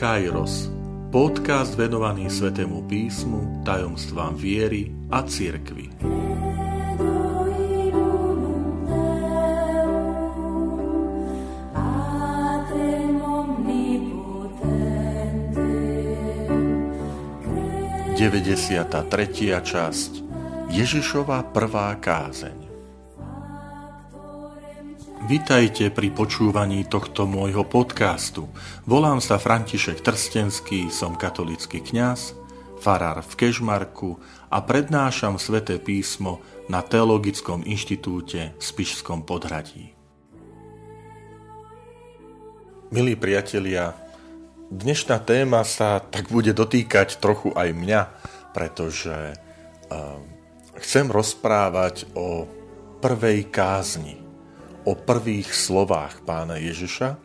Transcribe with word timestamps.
Kairos, 0.00 0.72
podcast 1.12 1.76
venovaný 1.76 2.32
Svetému 2.32 2.88
písmu, 2.88 3.60
tajomstvám 3.68 4.32
viery 4.32 4.88
a 5.12 5.20
cirkvi. 5.20 5.92
Deväťdesiata 18.16 19.04
tretia 19.04 19.60
časť. 19.60 20.12
Ježišova 20.72 21.52
prvá 21.52 21.92
kázeň 22.00 22.69
Vitajte 25.20 25.92
pri 25.92 26.08
počúvaní 26.16 26.88
tohto 26.88 27.28
môjho 27.28 27.68
podcastu. 27.68 28.48
Volám 28.88 29.20
sa 29.20 29.36
František 29.36 30.00
Trstenský, 30.00 30.88
som 30.88 31.12
katolický 31.12 31.84
kňaz, 31.84 32.32
farár 32.80 33.20
v 33.20 33.32
Kežmarku 33.36 34.16
a 34.48 34.64
prednášam 34.64 35.36
sväté 35.36 35.76
písmo 35.76 36.40
na 36.72 36.80
Teologickom 36.80 37.60
inštitúte 37.68 38.56
v 38.56 38.62
Spišskom 38.64 39.28
podhradí. 39.28 39.92
Milí 42.88 43.12
priatelia, 43.12 43.92
dnešná 44.72 45.20
téma 45.20 45.68
sa 45.68 46.00
tak 46.00 46.32
bude 46.32 46.56
dotýkať 46.56 47.20
trochu 47.20 47.52
aj 47.52 47.76
mňa, 47.76 48.02
pretože 48.56 49.36
uh, 49.36 50.16
chcem 50.80 51.12
rozprávať 51.12 52.08
o 52.16 52.48
prvej 53.04 53.52
kázni 53.52 54.19
o 54.84 54.92
prvých 54.96 55.52
slovách 55.52 56.24
pána 56.24 56.56
Ježiša, 56.56 57.16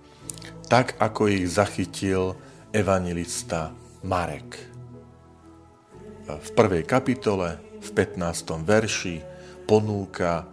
tak 0.67 0.97
ako 0.97 1.29
ich 1.29 1.45
zachytil 1.47 2.35
evangelista 2.75 3.71
Marek. 4.03 4.57
V 6.25 6.49
prvej 6.57 6.83
kapitole, 6.83 7.61
v 7.79 7.89
15. 7.93 8.65
verši 8.65 9.21
ponúka 9.69 10.41
e, 10.41 10.45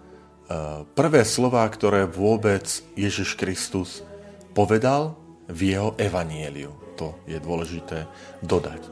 prvé 0.84 1.24
slová, 1.24 1.64
ktoré 1.64 2.04
vôbec 2.04 2.68
Ježiš 2.92 3.40
Kristus 3.40 4.04
povedal 4.52 5.16
v 5.48 5.72
jeho 5.72 5.96
evanieliu. 5.96 6.76
To 7.00 7.16
je 7.24 7.40
dôležité 7.40 8.04
dodať. 8.44 8.84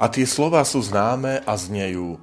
A 0.00 0.08
tie 0.08 0.24
slova 0.24 0.64
sú 0.64 0.80
známe 0.80 1.44
a 1.44 1.52
znejú 1.52 2.16
e, 2.16 2.18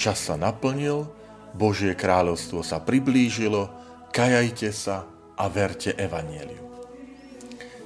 čas 0.00 0.24
sa 0.24 0.40
naplnil, 0.40 1.04
Božie 1.52 1.92
kráľovstvo 1.92 2.64
sa 2.64 2.80
priblížilo, 2.80 3.68
kajajte 4.16 4.72
sa 4.72 5.04
a 5.36 5.44
verte 5.52 5.92
evanieliu. 5.92 6.64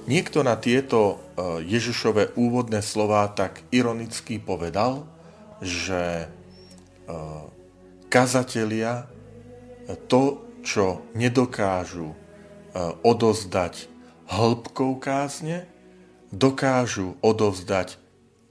Niekto 0.07 0.47
na 0.47 0.55
tieto 0.55 0.99
e, 1.11 1.15
Ježišové 1.67 2.39
úvodné 2.39 2.79
slová 2.79 3.27
tak 3.27 3.59
ironicky 3.69 4.39
povedal, 4.39 5.03
že 5.59 6.25
e, 6.25 6.27
kazatelia 8.07 9.11
to, 10.07 10.47
čo 10.63 11.03
nedokážu 11.13 12.15
e, 12.15 12.17
odozdať 13.03 13.91
hĺbkou 14.31 15.03
kázne, 15.03 15.67
dokážu 16.31 17.19
odovzdať 17.19 17.99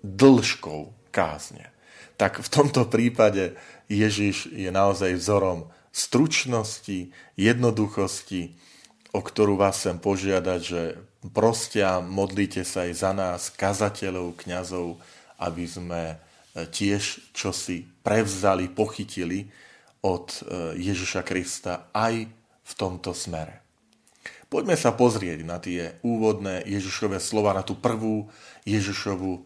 dĺžkou 0.05 0.93
kázne. 1.09 1.73
Tak 2.21 2.45
v 2.45 2.49
tomto 2.53 2.85
prípade 2.93 3.57
Ježiš 3.89 4.53
je 4.53 4.69
naozaj 4.69 5.17
vzorom 5.17 5.73
stručnosti, 5.91 7.11
jednoduchosti, 7.35 8.55
o 9.11 9.21
ktorú 9.21 9.59
vás 9.59 9.83
chcem 9.83 9.99
požiadať, 9.99 10.61
že 10.63 10.83
prostia, 11.35 11.99
modlite 11.99 12.63
sa 12.63 12.87
aj 12.87 12.93
za 12.95 13.13
nás, 13.13 13.41
kazateľov, 13.51 14.39
kňazov, 14.39 15.03
aby 15.43 15.65
sme 15.67 16.03
e, 16.15 16.17
tiež 16.71 17.35
čosi 17.35 17.85
prevzali, 18.07 18.71
pochytili 18.71 19.51
od 20.07 20.31
e, 20.31 20.41
Ježiša 20.79 21.27
Krista 21.27 21.91
aj 21.91 22.31
v 22.65 22.73
tomto 22.79 23.11
smere. 23.11 23.61
Poďme 24.47 24.75
sa 24.75 24.95
pozrieť 24.95 25.39
na 25.47 25.59
tie 25.63 25.99
úvodné 26.07 26.67
Ježišové 26.67 27.23
slova, 27.23 27.55
na 27.55 27.67
tú 27.67 27.79
prvú 27.79 28.31
Ježišovú 28.63 29.33
e, 29.35 29.43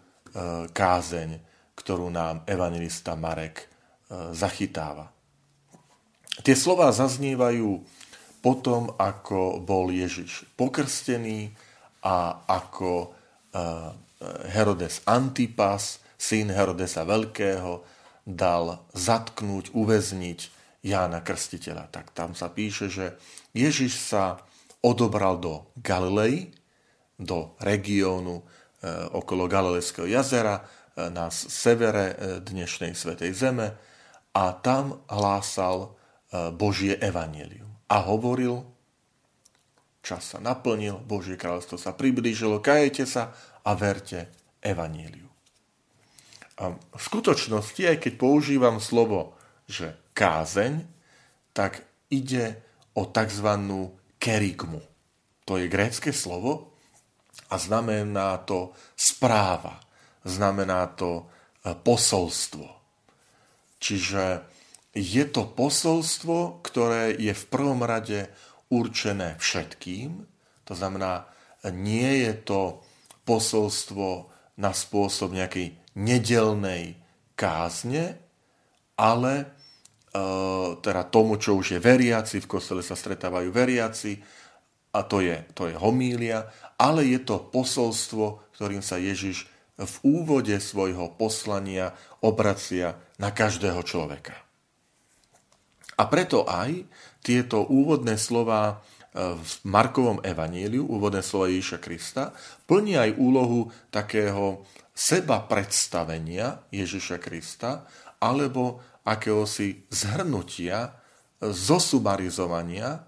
kázeň, 0.71 1.41
ktorú 1.75 2.13
nám 2.13 2.47
evangelista 2.47 3.19
Marek 3.19 3.67
zachytáva. 4.31 5.14
Tie 6.43 6.57
slova 6.59 6.91
zaznievajú 6.91 7.79
potom, 8.43 8.91
ako 8.99 9.63
bol 9.63 9.95
Ježiš 9.95 10.45
pokrstený 10.59 11.55
a 12.03 12.43
ako 12.45 13.15
eh, 13.55 13.89
Herodes 14.51 15.01
Antipas, 15.07 16.03
syn 16.19 16.51
Herodesa 16.51 17.07
Veľkého, 17.07 17.87
dal 18.27 18.83
zatknúť, 18.93 19.73
uväzniť 19.77 20.41
Jána 20.85 21.25
Krstiteľa. 21.25 21.89
Tak 21.89 22.13
tam 22.13 22.37
sa 22.37 22.53
píše, 22.53 22.93
že 22.93 23.17
Ježiš 23.57 23.97
sa 23.97 24.43
odobral 24.85 25.41
do 25.41 25.69
Galilei, 25.81 26.51
do 27.15 27.55
regiónu 27.63 28.43
eh, 28.43 29.07
okolo 29.15 29.47
Galilejského 29.47 30.11
jazera 30.11 30.61
eh, 30.61 31.09
na 31.15 31.31
severe 31.31 32.19
dnešnej 32.43 32.93
Svetej 32.99 33.33
Zeme 33.33 33.73
a 34.35 34.51
tam 34.59 34.99
hlásal 35.07 35.95
Božie 36.55 36.99
evanelium. 36.99 37.71
A 37.87 38.03
hovoril, 38.11 38.67
čas 40.03 40.35
sa 40.35 40.43
naplnil, 40.43 40.99
Božie 41.07 41.39
kráľovstvo 41.39 41.79
sa 41.79 41.95
priblížilo, 41.95 42.59
kajete 42.59 43.07
sa 43.07 43.31
a 43.63 43.71
verte 43.79 44.29
evaneliu. 44.59 45.31
A 46.59 46.75
v 46.75 47.03
skutočnosti, 47.03 47.83
aj 47.83 47.99
keď 47.99 48.13
používam 48.19 48.79
slovo, 48.79 49.35
že 49.67 49.95
kázeň, 50.15 50.87
tak 51.55 51.83
ide 52.11 52.63
o 52.95 53.07
tzv. 53.07 53.49
kerigmu. 54.19 54.83
To 55.45 55.59
je 55.59 55.67
grécke 55.71 56.15
slovo 56.15 56.75
a 57.51 57.59
znamená 57.59 58.39
to 58.47 58.73
správa, 58.95 59.83
znamená 60.23 60.87
to 60.95 61.11
e, 61.21 61.25
posolstvo. 61.75 62.67
Čiže 63.83 64.54
je 64.95 65.25
to 65.27 65.43
posolstvo, 65.51 66.63
ktoré 66.63 67.19
je 67.19 67.35
v 67.35 67.45
prvom 67.51 67.83
rade 67.83 68.31
určené 68.71 69.35
všetkým. 69.43 70.23
To 70.71 70.75
znamená, 70.75 71.27
nie 71.75 72.25
je 72.25 72.33
to 72.47 72.61
posolstvo 73.27 74.31
na 74.55 74.71
spôsob 74.71 75.35
nejakej 75.35 75.75
nedelnej 75.99 76.95
kázne, 77.35 78.23
ale 78.95 79.33
e, 79.43 79.47
teda 80.79 81.03
tomu, 81.11 81.43
čo 81.43 81.59
už 81.59 81.75
je 81.75 81.81
veriaci, 81.83 82.39
v 82.39 82.51
kostele 82.51 82.83
sa 82.87 82.95
stretávajú 82.95 83.51
veriaci, 83.51 84.23
a 84.95 85.03
to 85.03 85.19
je, 85.19 85.43
to 85.59 85.67
je 85.67 85.75
homília, 85.75 86.47
ale 86.79 87.03
je 87.03 87.19
to 87.19 87.43
posolstvo, 87.51 88.55
ktorým 88.55 88.79
sa 88.79 88.95
Ježiš 88.95 89.51
v 89.75 89.95
úvode 90.07 90.55
svojho 90.63 91.11
poslania 91.19 91.99
obracia 92.23 92.95
na 93.19 93.35
každého 93.35 93.83
človeka. 93.83 94.44
A 95.95 96.11
preto 96.11 96.43
aj 96.47 96.85
tieto 97.23 97.65
úvodné 97.65 98.19
slova 98.19 98.63
e, 98.69 98.75
v 99.39 99.53
Markovom 99.65 100.21
evaníliu, 100.21 100.85
úvodné 100.85 101.23
slova 101.23 101.49
Ježiša 101.49 101.79
Krista, 101.79 102.35
plní 102.67 102.99
aj 102.99 103.11
úlohu 103.17 103.71
takého 103.95 104.67
seba 104.95 105.43
predstavenia 105.47 106.63
Ježiša 106.71 107.19
Krista 107.19 107.87
alebo 108.23 108.83
akéhosi 109.05 109.85
zhrnutia, 109.93 110.95
zosumarizovania 111.41 112.91
e, 112.97 113.01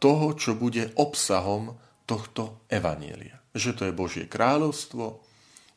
toho, 0.00 0.26
čo 0.34 0.56
bude 0.56 0.90
obsahom 0.96 1.76
tohto 2.08 2.66
evanielia. 2.66 3.38
Že 3.54 3.70
to 3.76 3.82
je 3.86 3.94
Božie 3.94 4.24
kráľovstvo, 4.26 5.22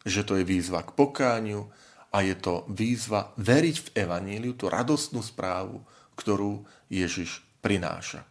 že 0.02 0.22
to 0.26 0.40
je 0.40 0.44
výzva 0.48 0.82
k 0.82 0.96
pokániu 0.98 1.70
a 2.14 2.22
je 2.22 2.36
to 2.38 2.66
výzva 2.70 3.34
veriť 3.42 3.78
v 3.80 3.90
evaníliu, 4.06 4.54
tú 4.54 4.70
radostnú 4.70 5.26
správu, 5.26 5.82
ktorú 6.16 6.66
Ježiš 6.90 7.42
prináša. 7.64 8.28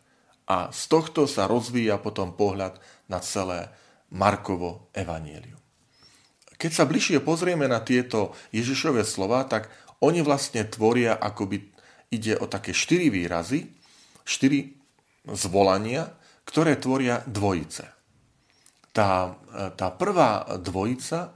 A 0.46 0.68
z 0.74 0.82
tohto 0.90 1.24
sa 1.24 1.48
rozvíja 1.48 1.96
potom 2.02 2.34
pohľad 2.34 2.76
na 3.08 3.22
celé 3.22 3.70
Markovo 4.12 4.92
evanielium. 4.92 5.58
Keď 6.60 6.70
sa 6.70 6.86
bližšie 6.86 7.24
pozrieme 7.24 7.66
na 7.66 7.80
tieto 7.82 8.36
Ježišové 8.52 9.02
slova, 9.02 9.42
tak 9.48 9.72
oni 10.04 10.20
vlastne 10.22 10.66
tvoria, 10.68 11.16
akoby 11.18 11.72
ide 12.12 12.36
o 12.38 12.46
také 12.46 12.76
štyri 12.76 13.08
výrazy, 13.08 13.66
štyri 14.22 14.76
zvolania, 15.26 16.06
ktoré 16.46 16.76
tvoria 16.76 17.22
dvojice. 17.24 17.86
Tá, 18.92 19.32
tá 19.72 19.88
prvá 19.96 20.44
dvojica 20.60 21.20
e, 21.24 21.30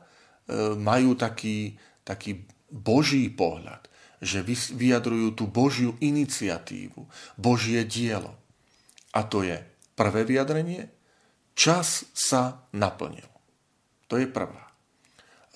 majú 0.76 1.16
taký, 1.16 1.72
taký 2.04 2.44
boží 2.69 3.32
pohľad 3.32 3.88
že 4.26 4.43
vyjadrujú 4.75 5.38
tú 5.38 5.46
Božiu 5.46 5.94
iniciatívu, 6.02 7.06
Božie 7.38 7.87
dielo. 7.87 8.34
A 9.14 9.23
to 9.23 9.46
je 9.46 9.62
prvé 9.94 10.26
vyjadrenie, 10.26 10.90
čas 11.55 12.05
sa 12.12 12.67
naplnil. 12.75 13.31
To 14.11 14.19
je 14.19 14.26
prvá 14.26 14.65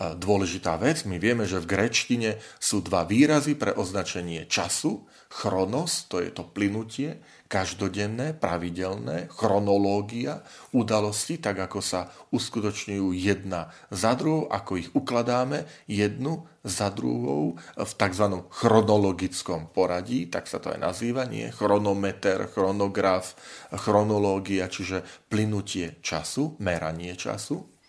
dôležitá 0.00 0.81
vec. 0.81 1.05
My 1.05 1.20
vieme, 1.20 1.44
že 1.44 1.61
v 1.61 1.69
grečtine 1.76 2.41
sú 2.56 2.81
dva 2.81 3.05
výrazy 3.05 3.52
pre 3.52 3.76
označenie 3.76 4.49
času. 4.49 5.05
Chronos, 5.31 6.11
to 6.11 6.19
je 6.19 6.35
to 6.35 6.43
plynutie, 6.43 7.23
každodenné, 7.47 8.35
pravidelné, 8.35 9.31
chronológia 9.31 10.43
udalosti, 10.75 11.38
tak 11.38 11.70
ako 11.70 11.79
sa 11.79 12.11
uskutočňujú 12.35 13.14
jedna 13.14 13.70
za 13.94 14.19
druhou, 14.19 14.50
ako 14.50 14.73
ich 14.79 14.91
ukladáme 14.91 15.70
jednu 15.87 16.50
za 16.67 16.91
druhou 16.91 17.58
v 17.79 17.93
tzv. 17.94 18.26
chronologickom 18.50 19.70
poradí, 19.70 20.26
tak 20.26 20.50
sa 20.50 20.58
to 20.58 20.75
aj 20.75 20.82
nazýva, 20.82 21.31
nie? 21.31 21.47
Chronometer, 21.55 22.50
chronograf, 22.50 23.38
chronológia, 23.70 24.67
čiže 24.67 25.06
plynutie 25.31 26.02
času, 26.02 26.58
meranie 26.58 27.14
času. 27.14 27.80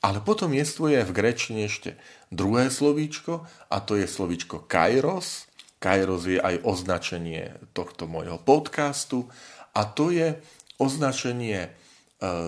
Ale 0.00 0.24
potom 0.24 0.56
jestvuje 0.56 1.04
v 1.04 1.12
grečine 1.12 1.68
ešte 1.68 2.00
druhé 2.32 2.72
slovíčko 2.72 3.44
a 3.68 3.76
to 3.84 4.00
je 4.00 4.08
slovíčko 4.08 4.64
kairos. 4.64 5.44
Kairos 5.76 6.24
je 6.24 6.40
aj 6.40 6.64
označenie 6.64 7.60
tohto 7.76 8.08
môjho 8.08 8.40
podcastu 8.40 9.28
a 9.76 9.84
to 9.84 10.08
je 10.08 10.40
označenie 10.80 11.68
e, 11.68 11.70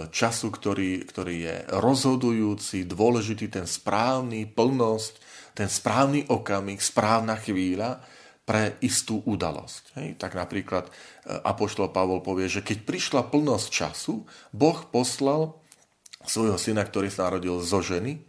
času, 0.08 0.48
ktorý, 0.48 1.04
ktorý 1.04 1.36
je 1.44 1.56
rozhodujúci, 1.76 2.88
dôležitý, 2.88 3.52
ten 3.52 3.68
správny, 3.68 4.48
plnosť, 4.48 5.20
ten 5.52 5.68
správny 5.68 6.32
okamih, 6.32 6.80
správna 6.80 7.36
chvíľa 7.36 8.00
pre 8.48 8.80
istú 8.80 9.20
udalosť. 9.28 9.82
Hej? 10.00 10.08
Tak 10.16 10.32
napríklad 10.34 10.88
e, 10.88 10.92
Apoštol 11.44 11.92
Pavol 11.92 12.24
povie, 12.24 12.48
že 12.48 12.64
keď 12.64 12.88
prišla 12.88 13.22
plnosť 13.28 13.68
času, 13.68 14.24
Boh 14.56 14.80
poslal 14.88 15.61
svojho 16.26 16.58
syna, 16.58 16.86
ktorý 16.86 17.08
sa 17.10 17.30
narodil 17.30 17.58
zo 17.62 17.80
ženy, 17.82 18.18
eh, 18.18 18.22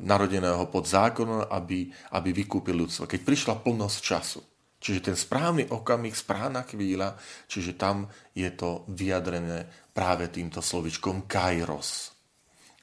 narodeného 0.00 0.64
pod 0.68 0.88
zákonom, 0.88 1.48
aby, 1.48 1.90
aby 2.16 2.30
vykúpil 2.32 2.76
ľudstvo. 2.76 3.08
Keď 3.08 3.20
prišla 3.24 3.54
plnosť 3.60 3.98
času, 4.00 4.40
čiže 4.80 5.12
ten 5.12 5.16
správny 5.16 5.68
okamih, 5.68 6.16
správna 6.16 6.64
chvíľa, 6.64 7.16
čiže 7.46 7.76
tam 7.76 8.08
je 8.32 8.48
to 8.52 8.88
vyjadrené 8.88 9.68
práve 9.92 10.32
týmto 10.32 10.64
slovičkom 10.64 11.28
kairos. 11.28 12.16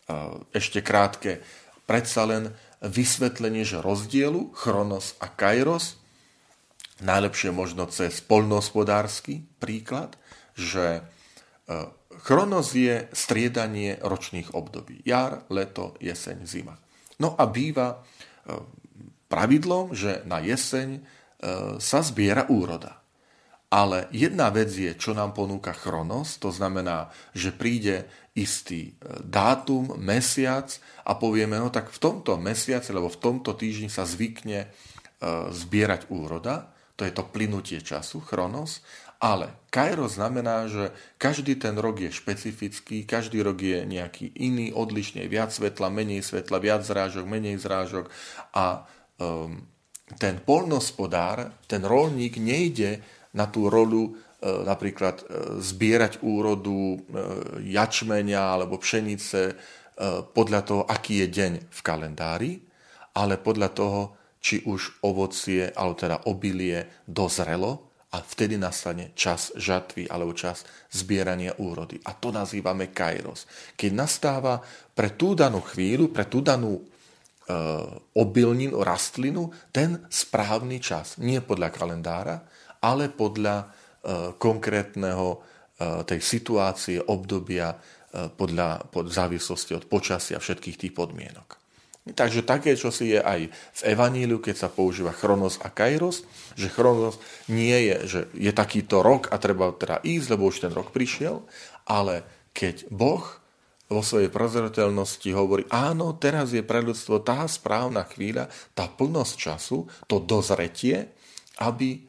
Eh, 0.08 0.14
ešte 0.54 0.80
krátke, 0.86 1.44
predsa 1.90 2.24
len 2.24 2.54
vysvetlenie, 2.80 3.66
že 3.66 3.82
rozdielu 3.82 4.54
chronos 4.54 5.18
a 5.18 5.28
kairos, 5.28 5.98
najlepšie 7.02 7.54
možno 7.54 7.90
cez 7.90 8.22
poľnohospodársky 8.22 9.46
príklad, 9.58 10.14
že 10.54 11.02
eh, 11.02 11.97
Chronos 12.22 12.74
je 12.74 13.10
striedanie 13.14 13.98
ročných 14.02 14.54
období. 14.58 15.06
Jar, 15.06 15.46
leto, 15.54 15.94
jeseň, 16.02 16.38
zima. 16.44 16.76
No 17.18 17.34
a 17.34 17.50
býva 17.50 17.94
e, 17.94 17.98
pravidlom, 19.30 19.94
že 19.94 20.22
na 20.26 20.42
jeseň 20.42 20.90
e, 20.98 21.02
sa 21.82 22.00
zbiera 22.02 22.50
úroda. 22.50 23.02
Ale 23.68 24.08
jedna 24.16 24.48
vec 24.48 24.72
je, 24.72 24.96
čo 24.96 25.12
nám 25.12 25.36
ponúka 25.36 25.76
Chronos, 25.76 26.40
to 26.40 26.54
znamená, 26.54 27.12
že 27.36 27.52
príde 27.52 28.08
istý 28.38 28.94
e, 28.96 29.22
dátum, 29.26 29.98
mesiac 29.98 30.72
a 31.04 31.18
povieme, 31.18 31.58
no 31.58 31.74
tak 31.74 31.90
v 31.90 32.00
tomto 32.00 32.38
mesiaci, 32.38 32.94
alebo 32.94 33.12
v 33.12 33.22
tomto 33.22 33.58
týždni 33.58 33.90
sa 33.90 34.06
zvykne 34.06 34.70
zbierať 35.50 36.14
úroda, 36.14 36.70
to 36.98 37.02
je 37.02 37.10
to 37.10 37.26
plynutie 37.30 37.82
času, 37.82 38.22
Chronos, 38.22 38.86
ale 39.18 39.50
Kairos 39.74 40.18
znamená, 40.18 40.70
že 40.70 40.94
každý 41.18 41.58
ten 41.58 41.78
rok 41.78 42.02
je 42.02 42.14
špecifický, 42.14 43.06
každý 43.06 43.42
rok 43.42 43.58
je 43.62 43.82
nejaký 43.86 44.34
iný, 44.38 44.74
odlišne, 44.74 45.26
viac 45.26 45.50
svetla, 45.50 45.90
menej 45.90 46.22
svetla, 46.22 46.58
viac 46.62 46.86
zrážok, 46.86 47.26
menej 47.26 47.58
zrážok. 47.58 48.10
A 48.54 48.86
um, 49.18 49.66
ten 50.16 50.40
polnospodár, 50.40 51.52
ten 51.68 51.84
rolník 51.84 52.40
nejde 52.40 53.04
na 53.36 53.50
tú 53.52 53.68
rolu 53.68 54.08
e, 54.08 54.12
napríklad 54.64 55.20
e, 55.20 55.26
zbierať 55.60 56.24
úrodu 56.24 56.96
e, 56.96 56.98
jačmenia 57.76 58.56
alebo 58.56 58.80
pšenice 58.80 59.76
podľa 60.38 60.62
toho, 60.62 60.86
aký 60.86 61.26
je 61.26 61.28
deň 61.42 61.54
v 61.74 61.80
kalendári, 61.82 62.52
ale 63.18 63.42
podľa 63.42 63.70
toho, 63.74 64.02
či 64.38 64.62
už 64.62 65.02
ovocie, 65.02 65.74
alebo 65.74 65.98
teda 65.98 66.30
obilie 66.30 67.02
dozrelo 67.10 67.87
a 68.08 68.24
vtedy 68.24 68.56
nastane 68.56 69.12
čas 69.20 69.52
žatvy 69.60 70.08
alebo 70.08 70.32
čas 70.32 70.64
zbierania 70.88 71.52
úrody. 71.60 72.00
A 72.08 72.16
to 72.16 72.32
nazývame 72.32 72.96
kairos. 72.96 73.44
Keď 73.76 73.92
nastáva 73.92 74.64
pre 74.96 75.12
tú 75.20 75.36
danú 75.36 75.60
chvíľu, 75.60 76.16
pre 76.16 76.24
tú 76.24 76.40
danú 76.40 76.80
e, 76.80 76.82
obilninu, 78.16 78.80
rastlinu, 78.80 79.52
ten 79.76 80.08
správny 80.08 80.80
čas. 80.80 81.20
Nie 81.20 81.44
podľa 81.44 81.70
kalendára, 81.76 82.36
ale 82.80 83.12
podľa 83.12 83.56
e, 83.60 83.66
konkrétneho 84.40 85.28
e, 85.28 85.38
tej 86.08 86.20
situácie, 86.24 87.04
obdobia, 87.04 87.76
e, 87.76 88.32
podľa, 88.32 88.88
pod 88.88 89.12
závislosti 89.12 89.76
od 89.76 89.84
počasia 89.92 90.40
všetkých 90.40 90.80
tých 90.80 90.94
podmienok. 90.96 91.67
Takže 92.14 92.46
také, 92.48 92.78
čo 92.80 92.94
si 92.94 93.16
je 93.16 93.20
aj 93.20 93.52
v 93.52 93.82
Evaníliu, 93.84 94.40
keď 94.40 94.68
sa 94.68 94.70
používa 94.72 95.12
chronos 95.12 95.60
a 95.64 95.72
kairos, 95.74 96.24
že 96.54 96.72
chronos 96.72 97.20
nie 97.52 97.76
je, 97.92 97.96
že 98.08 98.20
je 98.38 98.52
takýto 98.54 99.04
rok 99.04 99.32
a 99.34 99.42
treba 99.42 99.74
teda 99.74 100.00
ísť, 100.06 100.28
lebo 100.32 100.48
už 100.48 100.68
ten 100.68 100.72
rok 100.72 100.96
prišiel, 100.96 101.44
ale 101.88 102.24
keď 102.54 102.90
Boh 102.94 103.24
vo 103.88 104.04
svojej 104.04 104.28
prozreteľnosti 104.28 105.30
hovorí, 105.32 105.64
áno, 105.72 106.12
teraz 106.20 106.52
je 106.52 106.60
pre 106.60 106.84
ľudstvo 106.84 107.24
tá 107.24 107.48
správna 107.48 108.04
chvíľa, 108.04 108.52
tá 108.76 108.92
plnosť 108.92 109.34
času, 109.40 109.88
to 110.12 110.20
dozretie, 110.20 111.08
aby 111.64 111.96
e, 111.96 112.00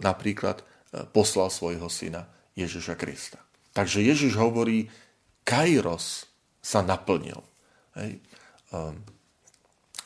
napríklad 0.00 0.64
e, 0.64 0.64
poslal 1.12 1.52
svojho 1.52 1.92
syna 1.92 2.24
Ježiša 2.56 2.96
Krista. 2.96 3.38
Takže 3.76 4.00
Ježiš 4.00 4.40
hovorí, 4.40 4.88
kairos 5.44 6.24
sa 6.64 6.80
naplnil. 6.80 7.44
Hej. 7.92 8.24
Ehm, 8.74 9.02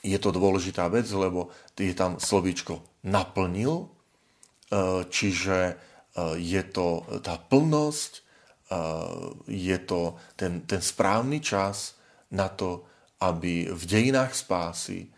je 0.01 0.17
to 0.17 0.33
dôležitá 0.33 0.89
vec, 0.89 1.09
lebo 1.12 1.53
je 1.77 1.93
tam 1.93 2.17
slovíčko 2.21 2.81
naplnil, 3.05 3.89
ehm, 3.89 5.05
čiže 5.09 5.59
ehm, 5.73 6.37
je 6.37 6.62
to 6.69 7.05
tá 7.25 7.39
plnosť, 7.39 8.29
je 9.51 9.79
to 9.82 10.15
ten, 10.39 10.63
ten 10.63 10.79
správny 10.79 11.43
čas 11.43 11.99
na 12.31 12.46
to, 12.46 12.87
aby 13.19 13.67
v 13.67 13.82
dejinách 13.82 14.31
spásy 14.31 15.11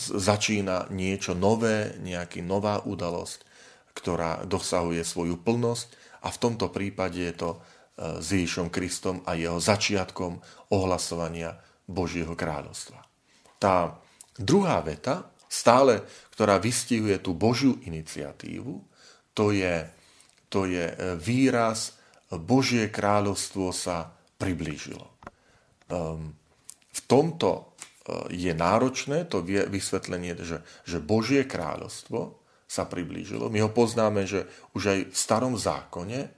začína 0.00 0.88
niečo 0.88 1.36
nové, 1.36 1.92
nejaká 2.00 2.40
nová 2.40 2.80
udalosť, 2.80 3.44
ktorá 3.92 4.48
dosahuje 4.48 5.04
svoju 5.04 5.36
plnosť. 5.36 5.92
A 6.24 6.32
v 6.32 6.40
tomto 6.40 6.72
prípade 6.72 7.20
je 7.20 7.36
to 7.36 7.50
s 8.00 8.26
Ježišom 8.32 8.72
Kristom 8.72 9.20
a 9.28 9.36
jeho 9.36 9.60
začiatkom 9.60 10.40
ohlasovania 10.72 11.60
Božieho 11.90 12.38
kráľovstva. 12.38 13.02
Tá 13.58 13.98
druhá 14.38 14.78
veta, 14.80 15.34
stále, 15.50 16.06
ktorá 16.30 16.62
vystihuje 16.62 17.18
tú 17.18 17.34
Božiu 17.34 17.76
iniciatívu, 17.82 18.78
to 19.34 19.50
je, 19.50 19.84
to 20.46 20.70
je 20.70 20.86
e, 20.86 20.96
výraz 21.18 21.98
Božie 22.30 22.86
kráľovstvo 22.88 23.74
sa 23.74 24.14
priblížilo. 24.38 25.10
Um, 25.90 26.38
v 26.94 27.00
tomto 27.10 27.50
e, 27.50 27.62
je 28.30 28.52
náročné 28.54 29.26
to 29.26 29.42
vysvetlenie, 29.46 30.38
že, 30.38 30.62
že 30.86 31.02
Božie 31.02 31.42
kráľovstvo 31.44 32.38
sa 32.70 32.86
priblížilo. 32.86 33.50
My 33.50 33.66
ho 33.66 33.70
poznáme, 33.74 34.30
že 34.30 34.46
už 34.78 34.82
aj 34.86 34.98
v 35.10 35.16
starom 35.18 35.58
zákone 35.58 36.20
e, 36.22 36.28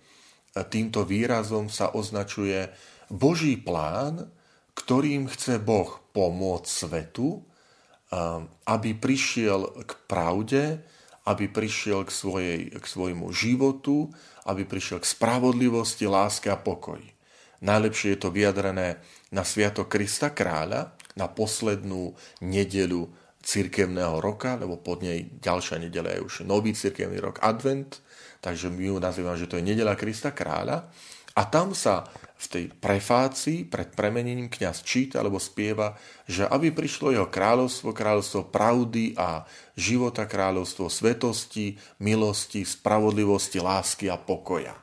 týmto 0.64 1.04
výrazom 1.04 1.68
sa 1.68 1.92
označuje 1.92 2.72
Boží 3.12 3.60
plán, 3.60 4.32
ktorým 4.72 5.28
chce 5.28 5.60
Boh 5.60 6.00
pomôcť 6.12 6.68
svetu, 6.68 7.40
um, 7.40 8.48
aby 8.68 8.96
prišiel 8.96 9.84
k 9.84 9.92
pravde, 10.08 10.80
aby 11.22 11.46
prišiel 11.46 12.02
k, 12.02 12.10
svojej, 12.10 12.60
k 12.74 12.84
svojmu 12.84 13.30
životu, 13.30 14.10
aby 14.48 14.66
prišiel 14.66 14.98
k 14.98 15.06
spravodlivosti, 15.06 16.10
láske 16.10 16.50
a 16.50 16.58
pokoji. 16.58 17.14
Najlepšie 17.62 18.18
je 18.18 18.20
to 18.20 18.34
vyjadrené 18.34 18.98
na 19.30 19.46
Sviatok 19.46 19.86
Krista 19.86 20.34
kráľa, 20.34 20.98
na 21.14 21.30
poslednú 21.30 22.18
nedelu 22.42 23.06
cirkevného 23.42 24.18
roka, 24.18 24.58
lebo 24.58 24.78
pod 24.78 25.02
nej 25.02 25.30
ďalšia 25.38 25.78
nedela 25.78 26.10
je 26.14 26.26
už 26.26 26.34
nový 26.42 26.74
cirkevný 26.74 27.22
rok 27.22 27.38
Advent, 27.42 28.02
takže 28.42 28.70
my 28.70 28.82
ju 28.90 28.96
nazývame, 28.98 29.38
že 29.38 29.50
to 29.50 29.58
je 29.58 29.66
nedela 29.66 29.94
Krista 29.94 30.34
kráľa. 30.34 30.90
A 31.32 31.42
tam 31.46 31.70
sa 31.72 32.06
v 32.42 32.46
tej 32.50 32.64
prefácii 32.74 33.70
pred 33.70 33.94
premenením 33.94 34.50
kňaz 34.50 34.82
číta 34.82 35.22
alebo 35.22 35.38
spieva, 35.38 35.94
že 36.26 36.42
aby 36.42 36.74
prišlo 36.74 37.14
jeho 37.14 37.30
kráľovstvo, 37.30 37.94
kráľovstvo 37.94 38.50
pravdy 38.50 39.14
a 39.14 39.46
života, 39.78 40.26
kráľovstvo 40.26 40.90
svetosti, 40.90 41.78
milosti, 42.02 42.66
spravodlivosti, 42.66 43.62
lásky 43.62 44.10
a 44.10 44.18
pokoja. 44.18 44.74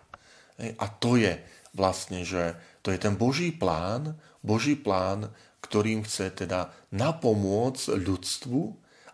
A 0.59 0.85
to 0.87 1.19
je 1.19 1.35
vlastne, 1.75 2.23
že 2.23 2.55
to 2.79 2.95
je 2.95 2.99
ten 2.99 3.19
Boží 3.19 3.51
plán, 3.51 4.15
Boží 4.39 4.79
plán, 4.79 5.27
ktorým 5.59 6.07
chce 6.07 6.31
teda 6.31 6.71
napomôcť 6.95 7.99
ľudstvu 7.99 8.61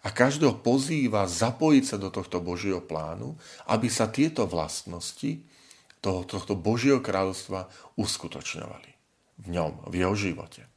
a 0.05 0.07
každého 0.13 0.61
pozýva 0.61 1.25
zapojiť 1.25 1.83
sa 1.83 1.97
do 1.97 2.13
tohto 2.13 2.37
Božieho 2.37 2.77
plánu, 2.77 3.33
aby 3.65 3.89
sa 3.89 4.05
tieto 4.05 4.45
vlastnosti 4.45 5.41
toho, 6.05 6.21
tohto 6.21 6.53
Božieho 6.53 7.01
kráľovstva 7.01 7.65
uskutočňovali 7.97 8.91
v 9.41 9.47
ňom, 9.49 9.89
v 9.89 9.93
jeho 10.05 10.13
živote. 10.13 10.69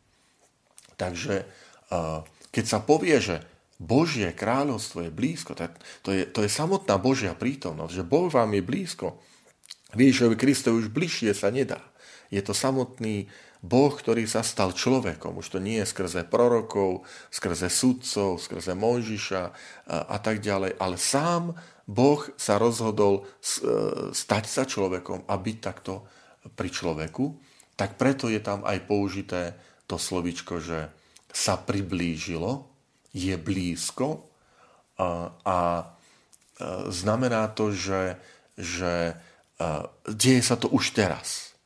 Takže 0.97 1.45
keď 2.49 2.65
sa 2.65 2.81
povie, 2.81 3.21
že 3.21 3.45
Božie 3.77 4.33
kráľovstvo 4.33 5.07
je 5.07 5.13
blízko, 5.13 5.53
to 5.55 6.11
je, 6.11 6.25
to 6.27 6.41
je 6.43 6.51
samotná 6.51 6.97
Božia 6.97 7.37
prítomnosť, 7.37 7.93
že 7.93 8.09
Boh 8.09 8.33
vám 8.33 8.57
je 8.57 8.63
blízko. 8.65 9.21
Ježišovi 9.95 10.35
Kristovi 10.35 10.81
už 10.83 10.91
bližšie 10.91 11.37
sa 11.37 11.53
nedá. 11.53 11.85
Je 12.33 12.41
to 12.41 12.57
samotný 12.57 13.29
Boh, 13.59 13.91
ktorý 13.91 14.31
sa 14.31 14.47
stal 14.47 14.71
človekom. 14.71 15.43
Už 15.43 15.51
to 15.51 15.59
nie 15.59 15.83
je 15.83 15.91
skrze 15.91 16.23
prorokov, 16.31 17.03
skrze 17.35 17.67
sudcov, 17.67 18.39
skrze 18.39 18.79
Mojžiša 18.79 19.43
a, 19.43 19.53
a 20.15 20.17
tak 20.23 20.39
ďalej, 20.39 20.79
ale 20.79 20.95
sám 20.95 21.59
Boh 21.89 22.23
sa 22.39 22.61
rozhodol 22.61 23.25
e, 23.25 24.13
stať 24.15 24.45
sa 24.47 24.63
človekom 24.63 25.27
a 25.27 25.35
byť 25.35 25.57
takto 25.59 26.07
pri 26.55 26.71
človeku. 26.71 27.25
Tak 27.75 27.99
preto 27.99 28.31
je 28.31 28.39
tam 28.39 28.63
aj 28.63 28.79
použité 28.87 29.59
to 29.91 29.99
slovičko, 29.99 30.63
že 30.63 30.93
sa 31.33 31.59
priblížilo, 31.59 32.69
je 33.11 33.35
blízko 33.35 34.29
a, 35.01 35.35
a 35.43 35.59
e, 35.83 35.85
znamená 36.95 37.51
to, 37.51 37.75
že, 37.75 38.21
že 38.55 39.17
e, 39.59 39.67
deje 40.07 40.43
sa 40.47 40.55
to 40.55 40.71
už 40.71 40.95
teraz. 40.95 41.57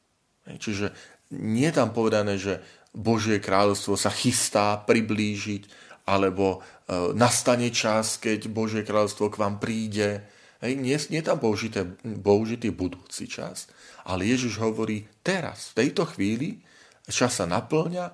Čiže 0.42 0.90
nie 1.32 1.68
je 1.72 1.76
tam 1.80 1.90
povedané, 1.96 2.36
že 2.36 2.60
Božie 2.92 3.40
kráľovstvo 3.40 3.96
sa 3.96 4.12
chystá 4.12 4.76
priblížiť, 4.84 5.66
alebo 6.04 6.60
e, 6.60 7.14
nastane 7.16 7.72
čas, 7.72 8.20
keď 8.20 8.52
Božie 8.52 8.84
kráľovstvo 8.84 9.32
k 9.32 9.40
vám 9.40 9.56
príde. 9.56 10.28
Hej, 10.60 10.78
nie, 10.78 10.94
je 10.94 11.24
tam 11.24 11.40
použité, 11.40 11.88
použitý 12.02 12.70
budúci 12.70 13.26
čas, 13.26 13.66
ale 14.04 14.28
Ježiš 14.28 14.60
hovorí 14.60 15.08
teraz, 15.24 15.72
v 15.72 15.86
tejto 15.86 16.06
chvíli, 16.12 16.60
čas 17.08 17.40
sa 17.40 17.48
naplňa 17.48 18.06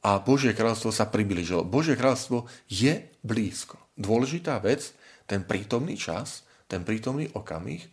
a 0.00 0.10
Božie 0.22 0.56
kráľovstvo 0.56 0.94
sa 0.94 1.10
priblížilo. 1.10 1.66
Božie 1.66 1.98
kráľovstvo 1.98 2.48
je 2.70 3.04
blízko. 3.20 3.76
Dôležitá 4.00 4.62
vec, 4.64 4.96
ten 5.28 5.44
prítomný 5.44 5.98
čas, 5.98 6.46
ten 6.70 6.86
prítomný 6.86 7.28
okamih, 7.36 7.84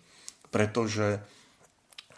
pretože 0.53 1.19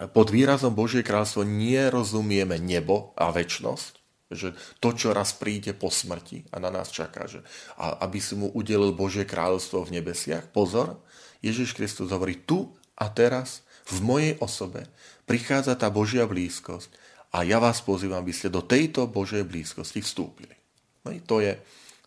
pod 0.07 0.31
výrazom 0.31 0.71
Božie 0.71 1.03
kráľstvo 1.03 1.43
nerozumieme 1.43 2.55
nebo 2.55 3.11
a 3.19 3.35
väčnosť, 3.35 3.93
že 4.31 4.55
to, 4.79 4.95
čo 4.95 5.11
raz 5.11 5.35
príde 5.35 5.75
po 5.75 5.91
smrti 5.91 6.47
a 6.53 6.61
na 6.63 6.71
nás 6.71 6.93
čaká, 6.93 7.27
že 7.27 7.43
aby 7.75 8.23
si 8.23 8.39
mu 8.39 8.47
udelil 8.55 8.95
Božie 8.95 9.27
kráľovstvo 9.27 9.83
v 9.83 9.99
nebesiach. 9.99 10.47
Pozor, 10.55 11.01
Ježiš 11.43 11.75
Kristus 11.75 12.13
hovorí 12.15 12.39
tu 12.39 12.71
a 12.95 13.11
teraz 13.11 13.67
v 13.89 13.99
mojej 13.99 14.33
osobe 14.39 14.87
prichádza 15.27 15.75
tá 15.75 15.91
Božia 15.91 16.23
blízkosť 16.29 16.93
a 17.35 17.43
ja 17.43 17.59
vás 17.59 17.83
pozývam, 17.83 18.23
aby 18.23 18.31
ste 18.31 18.53
do 18.53 18.63
tejto 18.63 19.09
Božej 19.09 19.43
blízkosti 19.43 19.99
vstúpili. 19.99 20.55
No 21.03 21.11
to 21.25 21.41
je, 21.43 21.57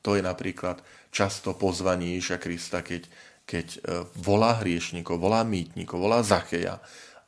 to 0.00 0.16
je 0.16 0.22
napríklad 0.22 0.80
často 1.12 1.52
pozvanie 1.58 2.16
Ježiša 2.18 2.38
Krista, 2.40 2.80
keď, 2.80 3.02
keď 3.46 3.66
e, 3.66 3.78
volá 4.18 4.58
hriešnikov, 4.62 5.18
volá 5.22 5.44
mýtnikov, 5.46 6.02
volá 6.02 6.22
Zacheja 6.24 6.82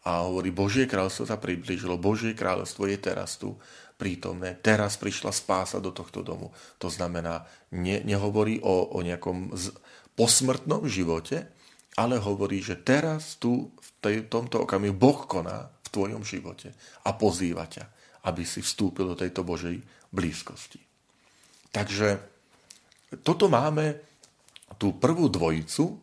a 0.05 0.29
hovorí, 0.29 0.53
Božie 0.53 0.85
kráľovstvo 0.85 1.25
sa 1.25 1.41
priblížilo, 1.41 1.97
Božie 1.97 2.37
kráľovstvo 2.37 2.85
je 2.85 2.99
teraz 3.01 3.41
tu 3.41 3.57
prítomné, 3.97 4.61
teraz 4.61 5.01
prišla 5.01 5.33
spása 5.33 5.81
do 5.81 5.97
tohto 5.97 6.21
domu. 6.21 6.53
To 6.77 6.93
znamená, 6.93 7.49
ne, 7.73 8.05
nehovorí 8.05 8.61
o, 8.61 8.93
o 8.93 8.99
nejakom 9.01 9.57
z, 9.57 9.73
posmrtnom 10.15 10.87
živote, 10.87 11.49
ale 11.95 12.19
hovorí, 12.19 12.59
že 12.61 12.79
teraz 12.79 13.39
tu 13.39 13.71
v 13.71 13.89
tej, 14.03 14.17
tomto 14.27 14.67
okamihu 14.67 14.95
Boh 14.95 15.25
koná 15.25 15.71
v 15.71 15.89
tvojom 15.89 16.23
živote 16.27 16.75
a 17.07 17.15
pozýva 17.15 17.65
ťa, 17.71 17.85
aby 18.27 18.43
si 18.43 18.63
vstúpil 18.63 19.09
do 19.09 19.17
tejto 19.19 19.47
Božej 19.47 19.79
blízkosti. 20.11 20.83
Takže 21.71 22.19
toto 23.23 23.47
máme 23.47 23.99
tú 24.75 24.99
prvú 24.99 25.31
dvojicu 25.31 25.85
e, 25.87 25.97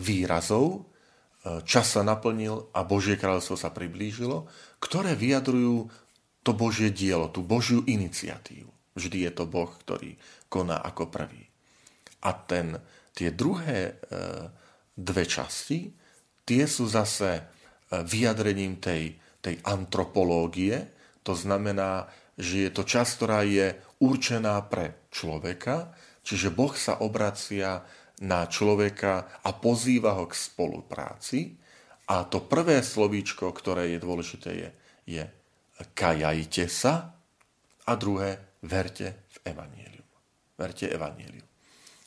výrazov, 0.00 0.88
čas 1.68 1.92
sa 1.92 2.00
naplnil 2.00 2.72
a 2.72 2.80
Božie 2.88 3.20
kráľovstvo 3.20 3.56
sa 3.60 3.68
priblížilo, 3.68 4.48
ktoré 4.80 5.12
vyjadrujú 5.12 5.92
to 6.44 6.52
Božie 6.52 6.92
dielo, 6.92 7.28
tú 7.32 7.44
Božiu 7.44 7.84
iniciatívu. 7.84 8.68
Vždy 8.94 9.28
je 9.28 9.32
to 9.32 9.44
Boh, 9.48 9.68
ktorý 9.68 10.16
koná 10.48 10.80
ako 10.80 11.08
prvý. 11.08 11.44
A 12.24 12.30
ten, 12.32 12.78
tie 13.12 13.32
druhé 13.32 13.80
e, 13.80 13.92
dve 14.94 15.24
časti, 15.26 15.90
tie 16.44 16.64
sú 16.64 16.86
zase 16.88 17.30
e, 17.36 17.42
vyjadrením 18.04 18.78
tej, 18.80 19.16
tej 19.40 19.60
antropológie, 19.66 20.94
to 21.24 21.32
znamená, 21.32 22.08
že 22.36 22.68
je 22.68 22.70
to 22.70 22.84
čas, 22.84 23.16
ktorá 23.16 23.42
je 23.44 23.72
určená 24.04 24.60
pre 24.68 25.08
človeka, 25.08 25.96
čiže 26.20 26.52
Boh 26.52 26.72
sa 26.76 27.00
obracia 27.00 27.80
na 28.22 28.46
človeka 28.46 29.42
a 29.42 29.50
pozýva 29.56 30.14
ho 30.14 30.30
k 30.30 30.34
spolupráci. 30.38 31.58
A 32.04 32.28
to 32.28 32.44
prvé 32.44 32.84
slovíčko, 32.84 33.50
ktoré 33.50 33.96
je 33.96 33.98
dôležité, 33.98 34.50
je, 34.54 34.68
je 35.08 35.24
kajajte 35.96 36.68
sa 36.70 37.16
a 37.88 37.92
druhé 37.96 38.38
verte 38.62 39.26
v 39.34 39.36
Evangelium. 39.50 40.08
Verte 40.54 40.86
Evangelium. 40.86 41.48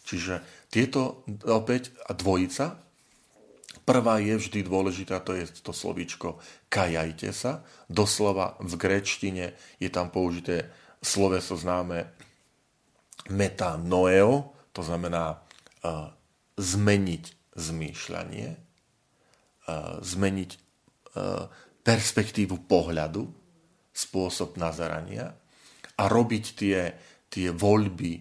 Čiže 0.08 0.40
tieto 0.72 1.28
opäť 1.44 1.92
dvojica, 2.16 2.80
prvá 3.84 4.24
je 4.24 4.40
vždy 4.40 4.64
dôležitá, 4.64 5.20
to 5.20 5.36
je 5.36 5.52
to 5.60 5.76
slovíčko 5.76 6.40
kajajte 6.72 7.36
sa. 7.36 7.68
Doslova 7.92 8.56
v 8.64 8.74
gréčtine 8.80 9.52
je 9.80 9.90
tam 9.92 10.08
použité 10.08 10.72
sloveso 11.04 11.60
známe 11.60 12.08
metanoeo, 13.28 14.56
to 14.72 14.84
znamená 14.84 15.47
zmeniť 16.58 17.24
zmýšľanie, 17.58 18.50
zmeniť 20.02 20.52
perspektívu 21.84 22.56
pohľadu, 22.70 23.24
spôsob 23.94 24.62
nazerania 24.62 25.34
a 25.98 26.04
robiť 26.06 26.46
tie, 26.54 26.80
tie 27.34 27.50
voľby, 27.50 28.14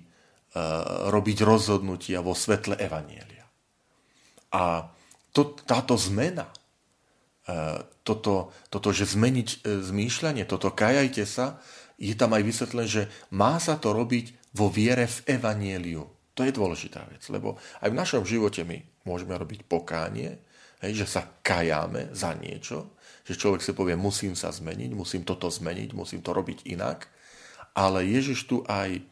robiť 1.13 1.39
rozhodnutia 1.45 2.25
vo 2.25 2.33
svetle 2.33 2.81
Evanielia. 2.81 3.45
A 4.57 4.89
to, 5.37 5.53
táto 5.69 6.01
zmena, 6.01 6.49
toto, 8.03 8.57
toto, 8.73 8.89
že 8.91 9.07
zmeniť 9.07 9.49
e, 9.63 9.83
zmýšľanie, 9.85 10.49
toto 10.49 10.75
kajajte 10.75 11.23
sa, 11.29 11.63
je 12.01 12.15
tam 12.19 12.35
aj 12.35 12.43
vysvetlené, 12.43 12.87
že 12.89 13.03
má 13.31 13.61
sa 13.63 13.79
to 13.79 13.95
robiť 13.95 14.55
vo 14.57 14.67
viere 14.67 15.07
v 15.07 15.19
Evanieliu. 15.39 16.16
To 16.37 16.45
je 16.45 16.53
dôležitá 16.53 17.01
vec, 17.09 17.25
lebo 17.33 17.57
aj 17.81 17.89
v 17.89 17.99
našom 17.99 18.23
živote 18.29 18.61
my 18.61 18.77
môžeme 19.09 19.33
robiť 19.33 19.65
pokánie, 19.65 20.37
hej, 20.85 20.93
že 21.05 21.07
sa 21.09 21.25
kajáme 21.41 22.13
za 22.13 22.37
niečo, 22.37 22.93
že 23.25 23.41
človek 23.41 23.65
si 23.65 23.73
povie, 23.73 23.97
musím 23.97 24.37
sa 24.37 24.53
zmeniť, 24.53 24.93
musím 24.93 25.25
toto 25.25 25.49
zmeniť, 25.49 25.97
musím 25.97 26.21
to 26.21 26.37
robiť 26.37 26.69
inak, 26.69 27.09
ale 27.73 28.05
Ježiš 28.05 28.45
tu 28.45 28.61
aj 28.69 29.01
e, 29.01 29.03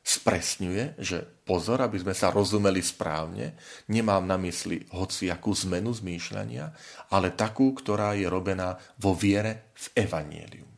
spresňuje, 0.00 0.98
že 0.98 1.22
pozor, 1.44 1.84
aby 1.84 2.00
sme 2.00 2.16
sa 2.16 2.32
rozumeli 2.32 2.80
správne, 2.80 3.54
nemám 3.86 4.24
na 4.24 4.40
mysli 4.40 4.88
hociakú 4.90 5.52
zmenu 5.68 5.92
zmýšľania, 5.92 6.72
ale 7.12 7.36
takú, 7.36 7.76
ktorá 7.76 8.16
je 8.16 8.24
robená 8.24 8.80
vo 8.96 9.12
viere 9.12 9.72
v 9.76 10.04
Evanieliu. 10.08 10.68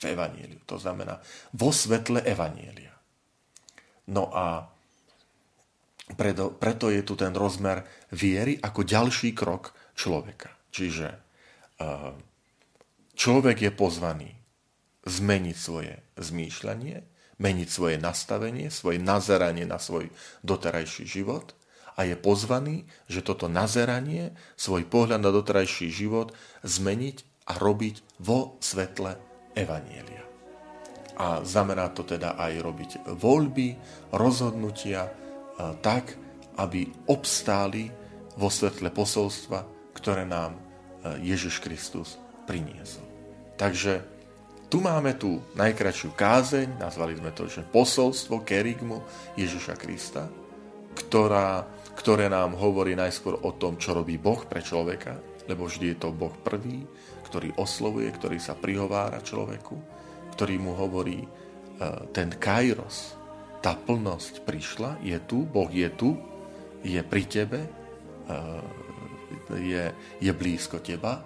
V 0.00 0.04
Evanieliu, 0.08 0.60
to 0.64 0.80
znamená 0.80 1.20
vo 1.54 1.70
svetle 1.70 2.24
Evanielia. 2.24 2.91
No 4.12 4.28
a 4.28 4.68
preto, 6.12 6.52
preto 6.52 6.92
je 6.92 7.00
tu 7.00 7.16
ten 7.16 7.32
rozmer 7.32 7.88
viery 8.12 8.60
ako 8.60 8.84
ďalší 8.84 9.32
krok 9.32 9.72
človeka. 9.96 10.52
Čiže 10.68 11.08
eh, 11.08 12.12
človek 13.16 13.58
je 13.64 13.72
pozvaný 13.72 14.30
zmeniť 15.08 15.56
svoje 15.56 15.98
zmýšľanie, 16.20 16.96
meniť 17.40 17.68
svoje 17.68 17.96
nastavenie, 17.98 18.68
svoje 18.70 19.02
nazeranie 19.02 19.66
na 19.66 19.80
svoj 19.80 20.12
doterajší 20.46 21.08
život 21.08 21.56
a 21.98 22.06
je 22.06 22.14
pozvaný, 22.14 22.86
že 23.10 23.24
toto 23.24 23.50
nazeranie, 23.50 24.36
svoj 24.54 24.86
pohľad 24.86 25.20
na 25.20 25.34
doterajší 25.34 25.90
život 25.90 26.36
zmeniť 26.62 27.48
a 27.50 27.58
robiť 27.58 28.22
vo 28.22 28.56
svetle 28.62 29.18
Evanielia 29.58 30.31
a 31.22 31.46
znamená 31.46 31.86
to 31.94 32.02
teda 32.02 32.34
aj 32.34 32.52
robiť 32.58 32.90
voľby, 33.14 33.78
rozhodnutia 34.10 35.06
e, 35.06 35.10
tak, 35.78 36.18
aby 36.58 36.90
obstáli 37.06 37.94
vo 38.34 38.50
svetle 38.50 38.90
posolstva, 38.90 39.62
ktoré 39.94 40.26
nám 40.26 40.58
Ježiš 41.20 41.58
Kristus 41.58 42.20
priniesol. 42.46 43.04
Takže 43.58 44.02
tu 44.72 44.80
máme 44.80 45.12
tú 45.20 45.44
najkračšiu 45.52 46.16
kázeň, 46.16 46.80
nazvali 46.80 47.18
sme 47.18 47.28
to, 47.36 47.44
že 47.44 47.60
posolstvo 47.60 48.40
kerigmu 48.40 49.04
Ježiša 49.36 49.76
Krista, 49.76 50.24
ktorá, 50.96 51.68
ktoré 51.92 52.32
nám 52.32 52.56
hovorí 52.56 52.96
najskôr 52.96 53.36
o 53.44 53.52
tom, 53.52 53.76
čo 53.76 53.92
robí 53.92 54.16
Boh 54.16 54.40
pre 54.48 54.64
človeka, 54.64 55.20
lebo 55.44 55.68
vždy 55.68 55.92
je 55.92 55.98
to 56.00 56.08
Boh 56.16 56.32
prvý, 56.40 56.88
ktorý 57.28 57.52
oslovuje, 57.60 58.08
ktorý 58.16 58.40
sa 58.40 58.56
prihovára 58.56 59.20
človeku, 59.20 59.76
ktorý 60.32 60.56
mu 60.58 60.72
hovorí, 60.74 61.24
e, 61.24 61.28
ten 62.10 62.32
kairos, 62.32 63.14
tá 63.62 63.78
plnosť 63.78 64.42
prišla, 64.42 64.98
je 65.04 65.18
tu, 65.22 65.46
Boh 65.46 65.70
je 65.70 65.86
tu, 65.92 66.18
je 66.82 66.98
pri 67.04 67.24
tebe, 67.28 67.60
e, 67.62 67.70
je, 69.52 69.84
je 70.18 70.32
blízko 70.32 70.80
teba 70.80 71.22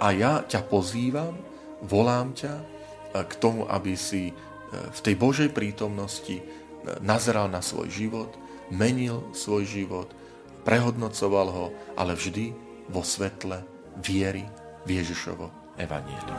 a 0.00 0.06
ja 0.16 0.40
ťa 0.44 0.60
pozývam, 0.66 1.36
volám 1.84 2.32
ťa, 2.32 2.80
k 3.10 3.32
tomu, 3.42 3.66
aby 3.66 3.98
si 3.98 4.30
e, 4.30 4.34
v 4.70 5.00
tej 5.02 5.14
Božej 5.18 5.50
prítomnosti 5.50 6.38
e, 6.38 6.44
nazeral 7.02 7.50
na 7.50 7.58
svoj 7.58 7.90
život, 7.90 8.30
menil 8.70 9.34
svoj 9.34 9.66
život, 9.66 10.08
prehodnocoval 10.62 11.48
ho, 11.50 11.66
ale 11.98 12.14
vždy 12.14 12.54
vo 12.86 13.02
svetle 13.02 13.66
viery 13.98 14.46
v 14.86 15.02
Ježišovo 15.02 15.74
evanielium. 15.74 16.38